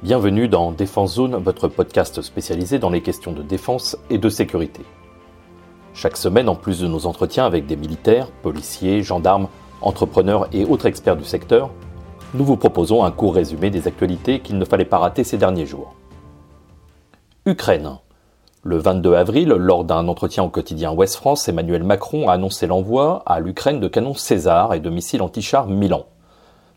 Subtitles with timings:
[0.00, 4.82] Bienvenue dans Défense Zone, votre podcast spécialisé dans les questions de défense et de sécurité.
[5.92, 9.48] Chaque semaine, en plus de nos entretiens avec des militaires, policiers, gendarmes,
[9.80, 11.70] entrepreneurs et autres experts du secteur,
[12.34, 15.66] nous vous proposons un court résumé des actualités qu'il ne fallait pas rater ces derniers
[15.66, 15.96] jours.
[17.44, 17.98] Ukraine.
[18.62, 23.24] Le 22 avril, lors d'un entretien au quotidien Ouest France, Emmanuel Macron a annoncé l'envoi
[23.26, 26.06] à l'Ukraine de canons César et de missiles anti-chars Milan.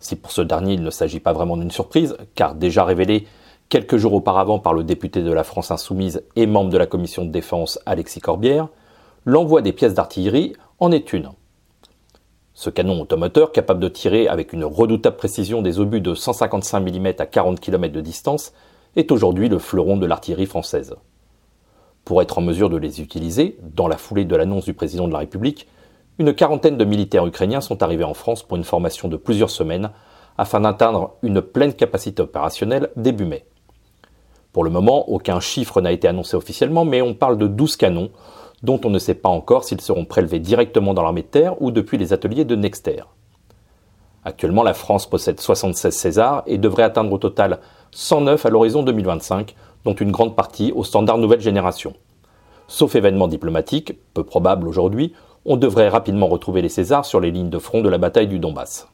[0.00, 3.26] Si pour ce dernier il ne s'agit pas vraiment d'une surprise, car déjà révélé
[3.68, 7.24] quelques jours auparavant par le député de la France Insoumise et membre de la commission
[7.24, 8.68] de défense Alexis Corbière,
[9.26, 11.30] l'envoi des pièces d'artillerie en est une.
[12.54, 17.06] Ce canon automoteur, capable de tirer avec une redoutable précision des obus de 155 mm
[17.18, 18.52] à 40 km de distance,
[18.96, 20.96] est aujourd'hui le fleuron de l'artillerie française.
[22.04, 25.12] Pour être en mesure de les utiliser, dans la foulée de l'annonce du président de
[25.12, 25.68] la République,
[26.18, 29.90] une quarantaine de militaires ukrainiens sont arrivés en France pour une formation de plusieurs semaines
[30.36, 33.44] afin d'atteindre une pleine capacité opérationnelle début mai.
[34.52, 38.10] Pour le moment, aucun chiffre n'a été annoncé officiellement, mais on parle de 12 canons,
[38.62, 41.70] dont on ne sait pas encore s'ils seront prélevés directement dans l'armée de terre ou
[41.70, 43.02] depuis les ateliers de Nexter.
[44.24, 47.60] Actuellement, la France possède 76 Césars et devrait atteindre au total
[47.92, 51.94] 109 à l'horizon 2025, dont une grande partie au standard nouvelle génération.
[52.68, 57.50] Sauf événement diplomatique, peu probable aujourd'hui, on devrait rapidement retrouver les Césars sur les lignes
[57.50, 58.88] de front de la bataille du Donbass.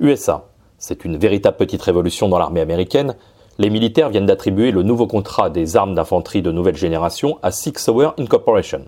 [0.00, 0.46] USA.
[0.78, 3.16] C'est une véritable petite révolution dans l'armée américaine.
[3.58, 7.74] Les militaires viennent d'attribuer le nouveau contrat des armes d'infanterie de nouvelle génération à Six
[7.76, 8.86] Sauer Incorporation.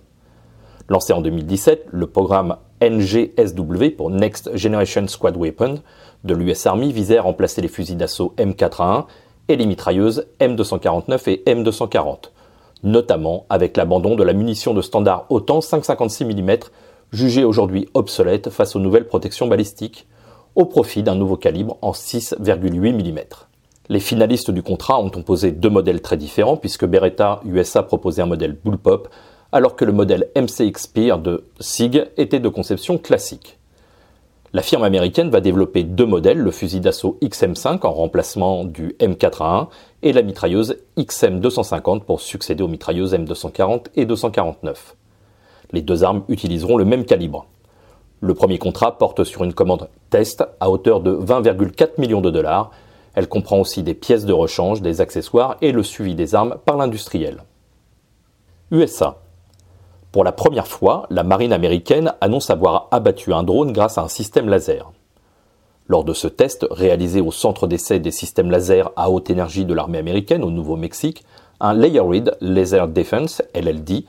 [0.89, 5.81] Lancé en 2017, le programme NGSW pour Next Generation Squad Weapon
[6.25, 9.05] de l'US Army visait à remplacer les fusils d'assaut M4A1
[9.49, 12.31] et les mitrailleuses M249 et M240,
[12.83, 16.59] notamment avec l'abandon de la munition de standard OTAN 5,56 mm,
[17.13, 20.07] jugée aujourd'hui obsolète face aux nouvelles protections balistiques,
[20.55, 23.21] au profit d'un nouveau calibre en 6,8 mm.
[23.89, 28.27] Les finalistes du contrat ont composé deux modèles très différents puisque Beretta USA proposait un
[28.27, 29.09] modèle bullpup
[29.53, 33.59] alors que le modèle MCX Spear de SIG était de conception classique.
[34.55, 39.69] La firme américaine va développer deux modèles, le fusil d'assaut XM5 en remplacement du M4A1
[40.03, 44.95] et la mitrailleuse XM250 pour succéder aux mitrailleuses M240 et 249.
[45.73, 47.47] Les deux armes utiliseront le même calibre.
[48.21, 52.73] Le premier contrat porte sur une commande test à hauteur de 20,4 millions de dollars.
[53.15, 56.77] Elle comprend aussi des pièces de rechange, des accessoires et le suivi des armes par
[56.77, 57.43] l'industriel.
[58.71, 59.22] USA.
[60.13, 64.09] Pour la première fois, la marine américaine annonce avoir abattu un drone grâce à un
[64.09, 64.93] système laser.
[65.89, 69.73] Lors de ce test, réalisé au centre d'essai des systèmes laser à haute énergie de
[69.73, 71.25] l'armée américaine au Nouveau-Mexique,
[71.61, 74.05] un Layered Laser Defense, LLD,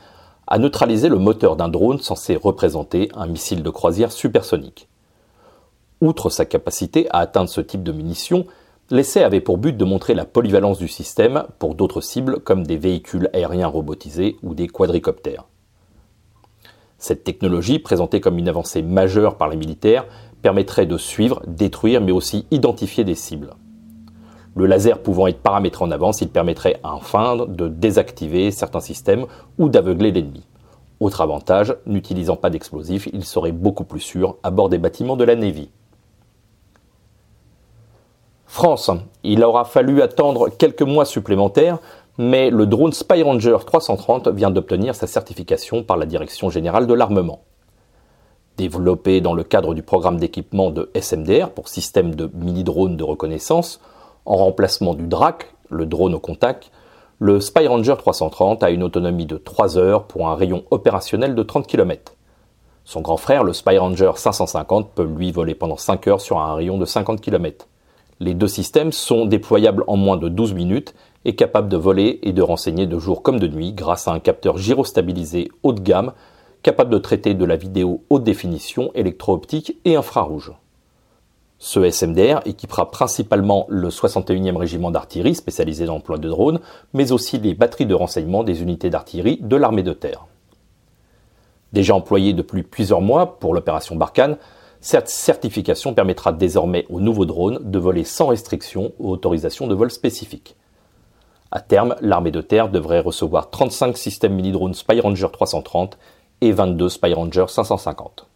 [0.48, 4.90] a neutralisé le moteur d'un drone censé représenter un missile de croisière supersonique.
[6.02, 8.46] Outre sa capacité à atteindre ce type de munitions,
[8.90, 12.78] l'essai avait pour but de montrer la polyvalence du système pour d'autres cibles comme des
[12.78, 15.46] véhicules aériens robotisés ou des quadricoptères.
[17.04, 20.06] Cette technologie, présentée comme une avancée majeure par les militaires,
[20.42, 23.56] permettrait de suivre, détruire, mais aussi identifier des cibles.
[24.56, 29.26] Le laser pouvant être paramétré en avance, il permettrait enfin de désactiver certains systèmes
[29.58, 30.48] ou d'aveugler l'ennemi.
[31.02, 35.26] Autre avantage, n'utilisant pas d'explosifs, il serait beaucoup plus sûr à bord des bâtiments de
[35.26, 35.72] la Navy.
[38.46, 38.92] France,
[39.24, 41.80] il aura fallu attendre quelques mois supplémentaires
[42.18, 46.94] mais le drone Spy Ranger 330 vient d'obtenir sa certification par la Direction générale de
[46.94, 47.42] l'armement.
[48.58, 53.82] Développé dans le cadre du programme d'équipement de SMDR pour système de mini-drone de reconnaissance,
[54.26, 56.72] en remplacement du DRAC, le drone au contact,
[57.20, 61.44] le Spy Ranger 330 a une autonomie de 3 heures pour un rayon opérationnel de
[61.44, 62.16] 30 km.
[62.86, 66.54] Son grand frère, le Spy Ranger 550, peut lui voler pendant 5 heures sur un
[66.54, 67.68] rayon de 50 km.
[68.20, 70.94] Les deux systèmes sont déployables en moins de 12 minutes
[71.26, 74.20] et capables de voler et de renseigner de jour comme de nuit grâce à un
[74.20, 76.14] capteur gyrostabilisé haut de gamme
[76.64, 80.54] capable de traiter de la vidéo haute définition, électro-optique et infrarouge.
[81.60, 86.60] Ce SMDR équipera principalement le 61e régiment d'artillerie spécialisé dans l'emploi de drones,
[86.94, 90.26] mais aussi les batteries de renseignement des unités d'artillerie de l'armée de terre.
[91.72, 94.38] Déjà employé depuis plusieurs mois pour l'opération Barkhane,
[94.82, 99.90] cette certification permettra désormais aux nouveaux drones de voler sans restriction ou autorisation de vol
[99.90, 100.58] spécifique.
[101.56, 106.00] À terme, l'armée de terre devrait recevoir 35 systèmes mini-drones Spy Ranger 330
[106.42, 108.28] et 22 Spy Ranger 550.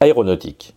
[0.00, 0.74] Aéronautique.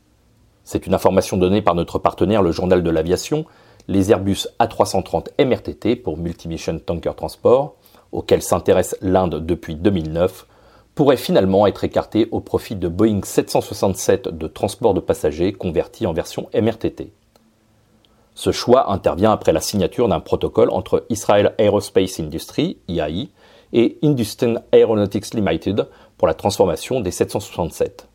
[0.65, 3.45] C'est une information donnée par notre partenaire le Journal de l'Aviation,
[3.87, 7.75] les Airbus A330 MRTT pour Multimission Tanker Transport,
[8.11, 10.45] auxquels s'intéresse l'Inde depuis 2009,
[10.93, 16.11] pourrait finalement être écarté au profit de Boeing 767 de transport de passagers converti en
[16.11, 17.13] version MRTT.
[18.39, 23.27] Ce choix intervient après la signature d'un protocole entre Israel Aerospace Industry, IAI,
[23.73, 28.07] et Industin Aeronautics Limited pour la transformation des 767.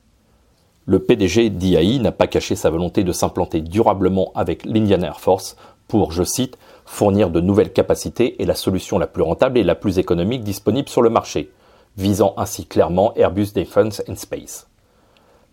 [0.87, 5.57] Le PDG d'IAI n'a pas caché sa volonté de s'implanter durablement avec l'Indian Air Force
[5.89, 6.57] pour, je cite,
[6.87, 10.89] fournir de nouvelles capacités et la solution la plus rentable et la plus économique disponible
[10.89, 11.53] sur le marché,
[11.99, 14.67] visant ainsi clairement Airbus Defence and Space.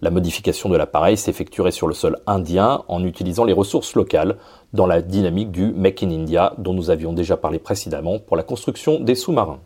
[0.01, 4.37] La modification de l'appareil s'effectuerait sur le sol indien en utilisant les ressources locales
[4.73, 8.41] dans la dynamique du Make in India dont nous avions déjà parlé précédemment pour la
[8.41, 9.61] construction des sous-marins.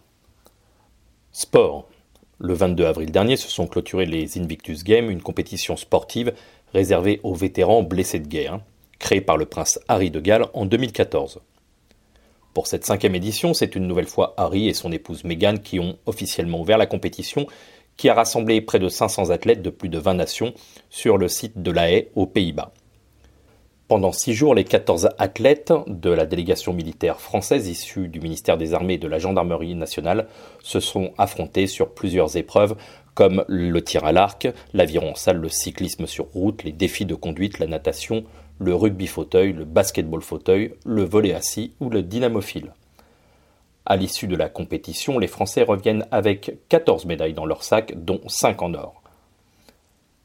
[1.32, 1.88] Sport.
[2.38, 6.34] Le 22 avril dernier se sont clôturés les Invictus Games, une compétition sportive
[6.74, 8.60] réservée aux vétérans blessés de guerre,
[9.00, 11.40] créée par le prince Harry de Galles en 2014.
[12.54, 15.98] Pour cette cinquième édition, c'est une nouvelle fois Harry et son épouse Meghan qui ont
[16.06, 17.48] officiellement ouvert la compétition
[17.97, 20.53] qui a rassemblé près de 500 athlètes de plus de 20 nations
[20.89, 22.71] sur le site de La Haye aux Pays-Bas.
[23.88, 28.74] Pendant six jours, les 14 athlètes de la délégation militaire française issue du ministère des
[28.74, 30.27] Armées et de la Gendarmerie nationale
[30.63, 32.75] se sont affrontés sur plusieurs épreuves
[33.13, 37.15] comme le tir à l'arc, l'aviron en salle, le cyclisme sur route, les défis de
[37.15, 38.25] conduite, la natation,
[38.59, 42.74] le rugby fauteuil, le basketball fauteuil, le volet assis ou le dynamophile.
[43.88, 48.22] À l'issue de la compétition, les Français reviennent avec 14 médailles dans leur sac, dont
[48.28, 49.04] 5 en or.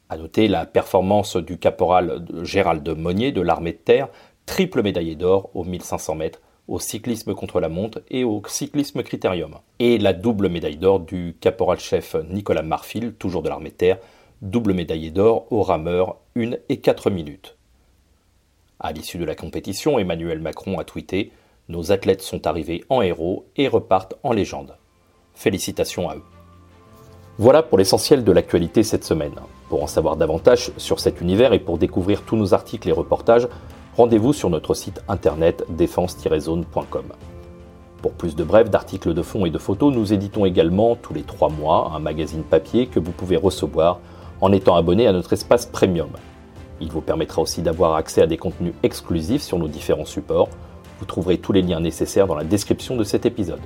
[0.09, 4.09] À noter la performance du caporal Gérald Monnier de l'armée de terre,
[4.47, 9.57] triple médaillé d'or aux 1500 mètres, au cyclisme contre la montre et au cyclisme critérium.
[9.79, 13.99] Et la double médaille d'or du caporal-chef Nicolas Marfil, toujours de l'armée de terre,
[14.41, 17.57] double médaillé d'or au rameur 1 et 4 minutes.
[18.79, 21.31] À l'issue de la compétition, Emmanuel Macron a tweeté
[21.71, 24.77] nos athlètes sont arrivés en héros et repartent en légende.
[25.35, 26.23] Félicitations à eux.
[27.39, 29.37] Voilà pour l'essentiel de l'actualité cette semaine.
[29.69, 33.49] Pour en savoir davantage sur cet univers et pour découvrir tous nos articles et reportages,
[33.97, 37.05] rendez-vous sur notre site internet défense-zone.com.
[38.03, 41.23] Pour plus de brefs, d'articles de fond et de photos, nous éditons également tous les
[41.23, 44.01] trois mois un magazine papier que vous pouvez recevoir
[44.41, 46.11] en étant abonné à notre espace premium.
[46.81, 50.49] Il vous permettra aussi d'avoir accès à des contenus exclusifs sur nos différents supports,
[51.01, 53.61] vous trouverez tous les liens nécessaires dans la description de cet épisode.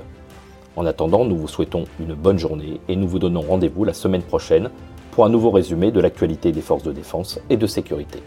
[0.76, 4.22] En attendant, nous vous souhaitons une bonne journée et nous vous donnons rendez-vous la semaine
[4.22, 4.70] prochaine
[5.10, 8.22] pour un nouveau résumé de l'actualité des forces de défense et de sécurité.